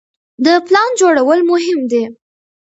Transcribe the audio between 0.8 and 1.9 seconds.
جوړول مهم